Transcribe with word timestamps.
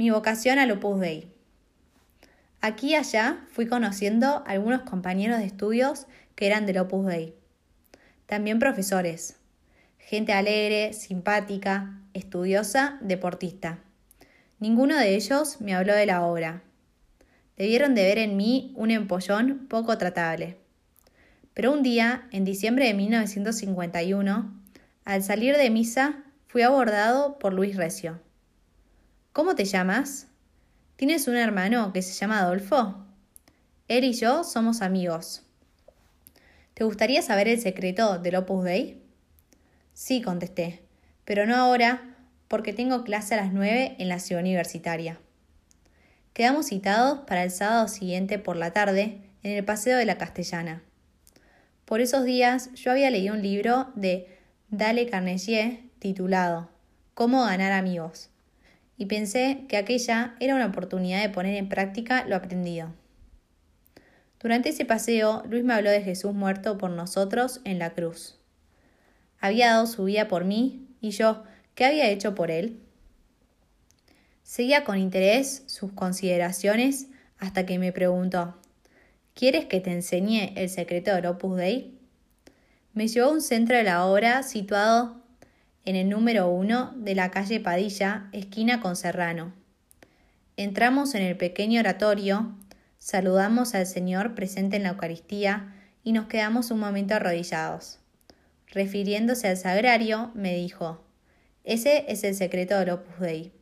Mi 0.00 0.08
vocación 0.08 0.58
al 0.58 0.70
Opus 0.70 0.98
Dei. 0.98 1.30
Aquí 2.62 2.92
y 2.92 2.94
allá 2.94 3.44
fui 3.52 3.66
conociendo 3.66 4.42
algunos 4.46 4.80
compañeros 4.80 5.40
de 5.40 5.44
estudios 5.44 6.06
que 6.34 6.46
eran 6.46 6.64
del 6.64 6.78
Opus 6.78 7.04
Dei. 7.04 7.34
También 8.24 8.58
profesores. 8.58 9.36
Gente 9.98 10.32
alegre, 10.32 10.94
simpática, 10.94 12.00
estudiosa, 12.14 12.96
deportista. 13.02 13.80
Ninguno 14.58 14.96
de 14.96 15.16
ellos 15.16 15.60
me 15.60 15.74
habló 15.74 15.94
de 15.94 16.06
la 16.06 16.22
obra. 16.22 16.62
Debieron 17.58 17.94
de 17.94 18.04
ver 18.04 18.16
en 18.16 18.38
mí 18.38 18.72
un 18.76 18.90
empollón 18.90 19.66
poco 19.68 19.98
tratable. 19.98 20.56
Pero 21.52 21.72
un 21.72 21.82
día, 21.82 22.26
en 22.32 22.46
diciembre 22.46 22.86
de 22.86 22.94
1951, 22.94 24.50
al 25.04 25.22
salir 25.22 25.58
de 25.58 25.68
misa, 25.68 26.24
fui 26.46 26.62
abordado 26.62 27.38
por 27.38 27.52
Luis 27.52 27.76
Recio. 27.76 28.18
¿Cómo 29.32 29.54
te 29.54 29.64
llamas? 29.64 30.26
¿Tienes 30.96 31.28
un 31.28 31.36
hermano 31.36 31.92
que 31.92 32.02
se 32.02 32.14
llama 32.14 32.40
Adolfo? 32.40 32.96
Él 33.86 34.02
y 34.02 34.12
yo 34.12 34.42
somos 34.42 34.82
amigos. 34.82 35.42
¿Te 36.74 36.82
gustaría 36.82 37.22
saber 37.22 37.46
el 37.46 37.60
secreto 37.60 38.18
del 38.18 38.34
Opus 38.34 38.64
Dei? 38.64 39.00
Sí, 39.94 40.20
contesté, 40.20 40.82
pero 41.24 41.46
no 41.46 41.54
ahora, 41.54 42.16
porque 42.48 42.72
tengo 42.72 43.04
clase 43.04 43.34
a 43.34 43.36
las 43.36 43.52
nueve 43.52 43.94
en 44.00 44.08
la 44.08 44.18
ciudad 44.18 44.42
universitaria. 44.42 45.20
Quedamos 46.32 46.66
citados 46.66 47.20
para 47.20 47.44
el 47.44 47.52
sábado 47.52 47.86
siguiente 47.86 48.40
por 48.40 48.56
la 48.56 48.72
tarde 48.72 49.20
en 49.44 49.52
el 49.52 49.64
Paseo 49.64 49.96
de 49.96 50.06
la 50.06 50.18
Castellana. 50.18 50.82
Por 51.84 52.00
esos 52.00 52.24
días 52.24 52.72
yo 52.74 52.90
había 52.90 53.10
leído 53.10 53.34
un 53.34 53.42
libro 53.42 53.92
de 53.94 54.26
Dale 54.70 55.06
Carnegie 55.08 55.88
titulado 56.00 56.68
Cómo 57.14 57.44
ganar 57.44 57.70
amigos, 57.70 58.29
y 59.00 59.06
pensé 59.06 59.64
que 59.66 59.78
aquella 59.78 60.34
era 60.40 60.54
una 60.54 60.66
oportunidad 60.66 61.22
de 61.22 61.30
poner 61.30 61.56
en 61.56 61.70
práctica 61.70 62.26
lo 62.26 62.36
aprendido. 62.36 62.92
Durante 64.38 64.68
ese 64.68 64.84
paseo, 64.84 65.42
Luis 65.48 65.64
me 65.64 65.72
habló 65.72 65.88
de 65.88 66.02
Jesús 66.02 66.34
muerto 66.34 66.76
por 66.76 66.90
nosotros 66.90 67.62
en 67.64 67.78
la 67.78 67.94
cruz. 67.94 68.38
Había 69.40 69.68
dado 69.68 69.86
su 69.86 70.04
vida 70.04 70.28
por 70.28 70.44
mí, 70.44 70.86
y 71.00 71.12
yo, 71.12 71.44
¿qué 71.74 71.86
había 71.86 72.10
hecho 72.10 72.34
por 72.34 72.50
él? 72.50 72.78
Seguía 74.42 74.84
con 74.84 74.98
interés 74.98 75.62
sus 75.64 75.92
consideraciones 75.92 77.06
hasta 77.38 77.64
que 77.64 77.78
me 77.78 77.92
preguntó 77.92 78.58
¿Quieres 79.32 79.64
que 79.64 79.80
te 79.80 79.92
enseñe 79.92 80.52
el 80.56 80.68
secreto 80.68 81.14
del 81.14 81.24
Opus 81.24 81.56
Dei? 81.56 81.98
Me 82.92 83.08
llevó 83.08 83.30
a 83.30 83.32
un 83.32 83.40
centro 83.40 83.78
de 83.78 83.84
la 83.84 84.04
obra 84.04 84.42
situado 84.42 85.19
en 85.84 85.96
el 85.96 86.08
número 86.08 86.48
uno 86.48 86.92
de 86.96 87.14
la 87.14 87.30
calle 87.30 87.60
Padilla, 87.60 88.28
esquina 88.32 88.80
con 88.80 88.96
Serrano. 88.96 89.52
Entramos 90.56 91.14
en 91.14 91.22
el 91.22 91.36
pequeño 91.36 91.80
oratorio, 91.80 92.54
saludamos 92.98 93.74
al 93.74 93.86
Señor 93.86 94.34
presente 94.34 94.76
en 94.76 94.82
la 94.82 94.90
Eucaristía 94.90 95.74
y 96.04 96.12
nos 96.12 96.26
quedamos 96.26 96.70
un 96.70 96.80
momento 96.80 97.14
arrodillados. 97.14 97.98
Refiriéndose 98.66 99.48
al 99.48 99.56
sagrario, 99.56 100.30
me 100.34 100.54
dijo, 100.54 101.02
ese 101.64 102.04
es 102.08 102.24
el 102.24 102.34
secreto 102.34 102.78
del 102.78 102.90
Opus 102.90 103.18
Dei. 103.20 103.52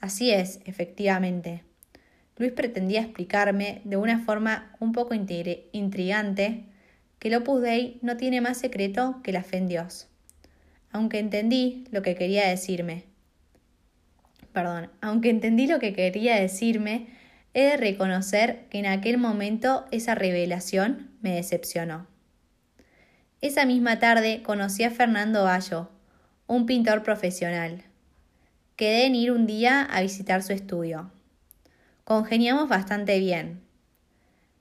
Así 0.00 0.30
es, 0.30 0.60
efectivamente. 0.64 1.62
Luis 2.36 2.52
pretendía 2.52 3.00
explicarme 3.00 3.80
de 3.84 3.96
una 3.96 4.18
forma 4.24 4.74
un 4.80 4.92
poco 4.92 5.14
intrigante 5.14 6.64
que 7.18 7.28
el 7.28 7.36
Opus 7.36 7.62
Dei 7.62 7.98
no 8.02 8.16
tiene 8.16 8.40
más 8.40 8.58
secreto 8.58 9.20
que 9.22 9.32
la 9.32 9.42
fe 9.42 9.58
en 9.58 9.68
Dios. 9.68 10.08
Aunque 10.96 11.18
entendí 11.18 11.84
lo 11.90 12.00
que 12.00 12.14
quería 12.14 12.48
decirme. 12.48 13.04
Perdón, 14.54 14.90
aunque 15.02 15.28
entendí 15.28 15.66
lo 15.66 15.78
que 15.78 15.92
quería 15.92 16.36
decirme, 16.36 17.08
he 17.52 17.64
de 17.64 17.76
reconocer 17.76 18.64
que 18.70 18.78
en 18.78 18.86
aquel 18.86 19.18
momento 19.18 19.84
esa 19.90 20.14
revelación 20.14 21.10
me 21.20 21.34
decepcionó. 21.34 22.06
Esa 23.42 23.66
misma 23.66 23.98
tarde 23.98 24.42
conocí 24.42 24.84
a 24.84 24.90
Fernando 24.90 25.44
Bayo, 25.44 25.90
un 26.46 26.64
pintor 26.64 27.02
profesional. 27.02 27.82
Quedé 28.76 29.04
en 29.04 29.16
ir 29.16 29.32
un 29.32 29.46
día 29.46 29.82
a 29.82 30.00
visitar 30.00 30.42
su 30.42 30.54
estudio. 30.54 31.10
Congeniamos 32.04 32.70
bastante 32.70 33.18
bien. 33.18 33.60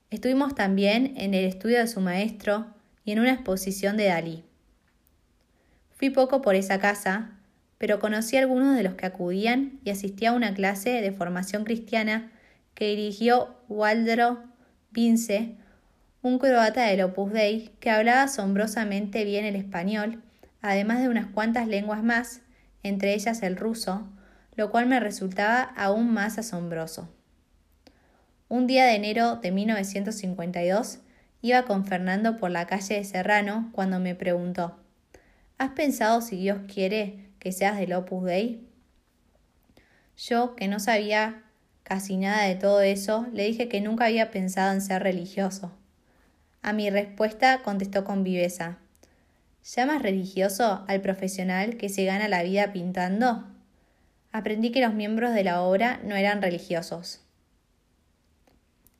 Estuvimos 0.09 0.54
también 0.54 1.14
en 1.16 1.34
el 1.34 1.46
estudio 1.46 1.80
de 1.80 1.88
su 1.88 2.02
maestro 2.02 2.66
y 3.06 3.14
en 3.14 3.22
una 3.22 3.32
exposición 3.32 3.96
de 3.96 4.08
Dalí. 4.08 4.44
Fui 5.96 6.10
poco 6.10 6.42
por 6.42 6.56
esa 6.56 6.78
casa, 6.78 7.32
pero 7.78 8.02
conocí 8.02 8.36
a 8.36 8.42
algunos 8.42 8.76
de 8.76 8.84
los 8.84 8.96
que 8.96 9.06
acudían 9.06 9.80
y 9.86 9.92
asistí 9.92 10.26
a 10.26 10.34
una 10.34 10.54
clase 10.54 10.90
de 10.90 11.14
formación 11.14 11.64
cristiana 11.64 12.32
que 12.74 12.90
dirigió 12.90 13.56
Waldro 13.70 14.44
Vince, 14.92 15.56
un 16.22 16.38
croata 16.38 16.84
del 16.84 17.02
Opus 17.02 17.32
Dei 17.32 17.70
que 17.80 17.92
hablaba 17.92 18.24
asombrosamente 18.24 19.24
bien 19.24 19.46
el 19.46 19.56
español, 19.56 20.22
además 20.62 21.00
de 21.00 21.08
unas 21.08 21.28
cuantas 21.28 21.66
lenguas 21.66 22.04
más, 22.04 22.42
entre 22.84 23.14
ellas 23.14 23.42
el 23.42 23.56
ruso, 23.56 24.06
lo 24.56 24.72
cual 24.72 24.88
me 24.88 25.00
resultaba 25.00 25.62
aún 25.62 26.14
más 26.14 26.38
asombroso. 26.38 27.10
Un 28.50 28.68
día 28.68 28.86
de 28.86 28.96
enero 28.96 29.38
de 29.38 29.52
1952 29.52 31.00
iba 31.42 31.64
con 31.64 31.86
Fernando 31.86 32.36
por 32.36 32.52
la 32.52 32.68
calle 32.68 32.96
de 32.96 33.06
Serrano 33.06 33.70
cuando 33.72 34.00
me 34.02 34.14
preguntó 34.14 34.84
¿Has 35.58 35.72
pensado 35.72 36.22
si 36.22 36.36
Dios 36.36 36.60
quiere 36.72 37.30
que 37.40 37.54
seas 37.54 37.78
del 37.78 37.94
Opus 37.94 38.26
Dei? 38.26 38.68
Yo, 40.18 40.54
que 40.56 40.68
no 40.68 40.80
sabía 40.80 41.44
casi 41.84 42.18
nada 42.18 42.44
de 42.44 42.56
todo 42.56 42.82
eso, 42.82 43.26
le 43.32 43.46
dije 43.46 43.70
que 43.70 43.80
nunca 43.80 44.06
había 44.06 44.32
pensado 44.32 44.74
en 44.74 44.82
ser 44.82 45.02
religioso. 45.02 45.72
A 46.62 46.74
mi 46.74 46.90
respuesta 46.90 47.62
contestó 47.64 48.04
con 48.04 48.24
viveza 48.24 48.80
¿Llamas 49.64 50.02
religioso 50.02 50.84
al 50.88 51.00
profesional 51.02 51.78
que 51.78 51.88
se 51.90 52.04
gana 52.04 52.28
la 52.28 52.44
vida 52.44 52.74
pintando? 52.74 53.46
Aprendí 54.34 54.72
que 54.72 54.82
los 54.82 54.94
miembros 54.94 55.34
de 55.34 55.46
la 55.46 55.62
obra 55.62 56.02
no 56.04 56.16
eran 56.16 56.42
religiosos. 56.42 57.22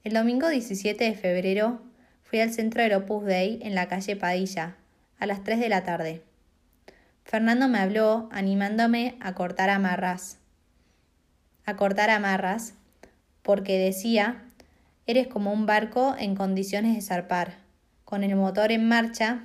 El 0.06 0.14
domingo 0.14 0.48
17 0.48 1.04
de 1.04 1.14
febrero 1.16 1.82
fui 2.24 2.40
al 2.40 2.54
centro 2.54 2.82
del 2.82 2.94
Opus 2.94 3.26
Dei 3.26 3.60
en 3.62 3.76
la 3.76 3.88
calle 3.88 4.16
Padilla, 4.16 4.78
a 5.20 5.26
las 5.26 5.44
3 5.44 5.60
de 5.60 5.70
la 5.70 5.84
tarde. 5.84 6.24
Fernando 7.26 7.68
me 7.68 7.80
habló 7.80 8.30
animándome 8.32 9.18
a 9.20 9.34
cortar 9.34 9.72
amarras. 9.72 10.38
A 11.66 11.76
cortar 11.76 12.12
amarras, 12.12 12.76
porque 13.42 13.80
decía, 13.80 14.44
eres 15.08 15.26
como 15.26 15.52
un 15.52 15.66
barco 15.66 16.16
en 16.20 16.36
condiciones 16.36 16.96
de 16.96 17.02
zarpar, 17.02 17.56
con 18.04 18.24
el 18.24 18.36
motor 18.36 18.72
en 18.72 18.88
marcha, 18.88 19.44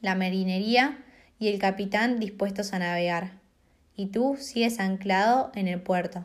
la 0.00 0.14
marinería 0.14 1.04
y 1.38 1.48
el 1.48 1.58
capitán 1.58 2.18
dispuestos 2.18 2.72
a 2.72 2.78
navegar, 2.78 3.32
y 3.94 4.06
tú 4.06 4.38
sigues 4.40 4.80
anclado 4.80 5.52
en 5.54 5.68
el 5.68 5.82
puerto. 5.82 6.24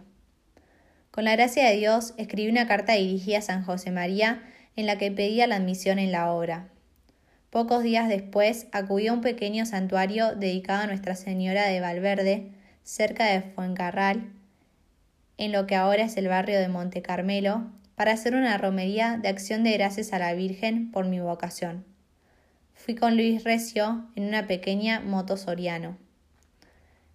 Con 1.11 1.25
la 1.25 1.33
gracia 1.33 1.67
de 1.67 1.75
Dios, 1.75 2.13
escribí 2.15 2.49
una 2.49 2.65
carta 2.65 2.93
dirigida 2.93 3.39
a 3.39 3.41
San 3.41 3.65
José 3.65 3.91
María 3.91 4.41
en 4.77 4.85
la 4.85 4.97
que 4.97 5.11
pedía 5.11 5.47
la 5.47 5.57
admisión 5.57 5.99
en 5.99 6.13
la 6.13 6.31
obra. 6.31 6.69
Pocos 7.51 7.83
días 7.83 8.07
después 8.07 8.67
acudí 8.71 9.07
a 9.07 9.13
un 9.13 9.19
pequeño 9.19 9.65
santuario 9.65 10.35
dedicado 10.35 10.83
a 10.83 10.87
Nuestra 10.87 11.17
Señora 11.17 11.65
de 11.65 11.81
Valverde, 11.81 12.49
cerca 12.83 13.25
de 13.25 13.41
Fuencarral, 13.41 14.31
en 15.37 15.51
lo 15.51 15.67
que 15.67 15.75
ahora 15.75 16.03
es 16.03 16.15
el 16.15 16.29
barrio 16.29 16.61
de 16.61 16.69
Monte 16.69 17.01
Carmelo, 17.01 17.69
para 17.95 18.13
hacer 18.13 18.35
una 18.35 18.57
romería 18.57 19.19
de 19.21 19.27
acción 19.27 19.65
de 19.65 19.73
gracias 19.73 20.13
a 20.13 20.19
la 20.19 20.33
Virgen 20.33 20.91
por 20.91 21.03
mi 21.03 21.19
vocación. 21.19 21.83
Fui 22.73 22.95
con 22.95 23.17
Luis 23.17 23.43
Recio 23.43 24.05
en 24.15 24.29
una 24.29 24.47
pequeña 24.47 25.01
moto 25.01 25.35
Soriano. 25.35 25.97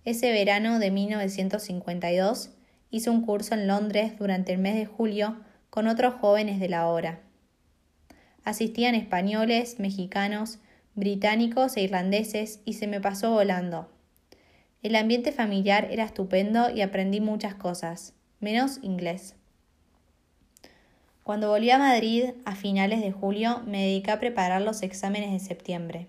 Ese 0.04 0.32
verano 0.32 0.78
de 0.78 0.90
1952 0.90 2.50
hizo 2.90 3.10
un 3.10 3.24
curso 3.24 3.54
en 3.54 3.66
Londres 3.66 4.18
durante 4.18 4.52
el 4.52 4.58
mes 4.58 4.74
de 4.74 4.84
julio 4.84 5.38
con 5.70 5.88
otros 5.88 6.12
jóvenes 6.20 6.60
de 6.60 6.68
la 6.68 6.88
hora. 6.88 7.22
Asistían 8.46 8.94
españoles, 8.94 9.80
mexicanos, 9.80 10.60
británicos 10.94 11.76
e 11.76 11.82
irlandeses 11.82 12.60
y 12.64 12.74
se 12.74 12.86
me 12.86 13.00
pasó 13.00 13.32
volando. 13.32 13.88
El 14.84 14.94
ambiente 14.94 15.32
familiar 15.32 15.88
era 15.90 16.04
estupendo 16.04 16.70
y 16.70 16.80
aprendí 16.80 17.20
muchas 17.20 17.56
cosas, 17.56 18.14
menos 18.38 18.78
inglés. 18.82 19.34
Cuando 21.24 21.48
volví 21.48 21.70
a 21.70 21.78
Madrid 21.78 22.34
a 22.44 22.54
finales 22.54 23.00
de 23.00 23.10
julio 23.10 23.62
me 23.66 23.82
dediqué 23.82 24.12
a 24.12 24.20
preparar 24.20 24.62
los 24.62 24.82
exámenes 24.82 25.32
de 25.32 25.40
septiembre. 25.40 26.06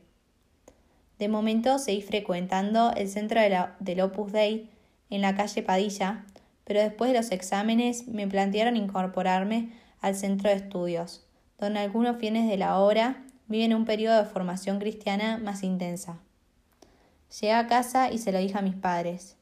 De 1.18 1.30
momento 1.30 1.80
seguí 1.80 2.04
frecuentando 2.04 2.94
el 2.96 3.10
centro 3.10 3.42
de 3.42 3.66
del 3.80 4.02
Opus 4.02 4.32
Dei 4.32 4.70
en 5.10 5.22
la 5.24 5.36
calle 5.36 5.64
Padilla, 5.64 6.24
pero 6.66 6.82
después 6.82 7.12
de 7.12 7.18
los 7.18 7.32
exámenes 7.32 8.08
me 8.08 8.28
plantearon 8.28 8.78
incorporarme 8.78 9.72
al 10.02 10.14
centro 10.14 10.52
de 10.52 10.58
estudios, 10.58 11.27
donde 11.58 11.80
algunos 11.80 12.18
fines 12.18 12.48
de 12.48 12.58
la 12.58 12.80
obra 12.80 13.24
viven 13.48 13.74
un 13.74 13.86
periodo 13.86 14.18
de 14.18 14.30
formación 14.30 14.80
cristiana 14.80 15.38
más 15.38 15.64
intensa. 15.64 16.20
Llegué 17.40 17.54
a 17.54 17.68
casa 17.68 18.12
y 18.12 18.20
se 18.20 18.32
lo 18.32 18.40
dije 18.40 18.58
a 18.58 18.62
mis 18.62 18.76
padres. 18.76 19.36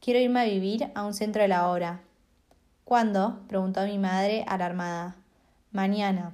Quiero 0.00 0.20
irme 0.20 0.40
a 0.40 0.44
vivir 0.44 0.90
a 0.94 1.04
un 1.04 1.14
centro 1.14 1.42
de 1.42 1.48
la 1.48 1.68
obra. 1.68 2.00
¿Cuándo? 2.84 3.40
preguntó 3.48 3.84
mi 3.84 3.98
madre 3.98 4.44
alarmada. 4.46 5.16
Mañana. 5.72 6.32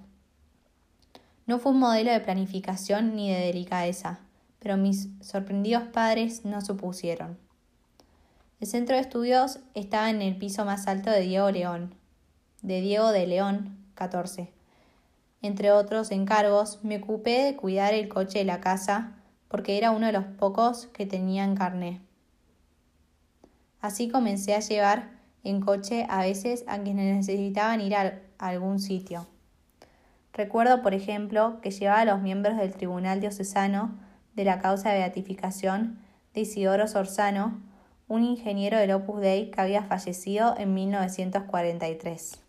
No 1.47 1.59
fue 1.59 1.73
un 1.73 1.79
modelo 1.79 2.11
de 2.13 2.21
planificación 2.21 3.17
ni 3.17 3.31
de 3.31 3.41
delicadeza, 3.41 4.21
pero 4.61 4.77
mis 4.77 5.09
sorprendidos 5.21 5.83
padres 5.85 6.45
no 6.45 6.61
supusieron. 6.61 7.39
El 8.61 8.69
centro 8.69 8.97
de 8.97 9.03
estudios 9.03 9.59
estaba 9.75 10.11
en 10.11 10.23
el 10.23 10.37
piso 10.37 10.65
más 10.65 10.87
alto 10.87 11.11
de 11.11 11.21
Diego 11.21 11.51
León, 11.51 11.95
de 12.63 12.81
Diego 12.81 13.11
de 13.11 13.27
León, 13.27 13.77
14. 13.95 14.53
Entre 15.45 15.73
otros 15.73 16.11
encargos, 16.11 16.79
me 16.83 16.97
ocupé 16.97 17.45
de 17.45 17.55
cuidar 17.55 17.93
el 17.93 18.09
coche 18.09 18.39
de 18.39 18.47
la 18.47 18.63
casa 18.63 19.13
porque 19.49 19.77
era 19.77 19.91
uno 19.91 20.07
de 20.07 20.13
los 20.13 20.25
pocos 20.25 20.87
que 20.87 21.05
tenían 21.05 21.55
carné. 21.55 22.01
Así 23.83 24.09
comencé 24.09 24.55
a 24.55 24.61
llevar 24.61 25.11
en 25.43 25.61
coche 25.61 26.07
a 26.09 26.23
veces 26.23 26.65
a 26.67 26.79
quienes 26.79 27.15
necesitaban 27.15 27.83
ir 27.83 27.95
a 27.95 28.23
algún 28.39 28.81
sitio. 28.81 29.27
Recuerdo, 30.33 30.81
por 30.81 30.95
ejemplo, 30.95 31.61
que 31.61 31.73
llevaba 31.73 32.01
a 32.01 32.05
los 32.07 32.23
miembros 32.23 32.57
del 32.57 32.73
Tribunal 32.73 33.21
Diocesano 33.21 33.99
de 34.35 34.45
la 34.45 34.63
causa 34.63 34.93
de 34.93 35.01
beatificación 35.01 35.99
de 36.33 36.41
Isidoro 36.41 36.89
Sorzano, 36.89 37.61
un 38.09 38.25
ingeniero 38.25 38.79
del 38.79 38.93
Opus 38.93 39.21
Dei 39.21 39.51
que 39.51 39.61
había 39.61 39.83
fallecido 39.83 40.55
en 40.57 40.73
1943. 40.73 42.44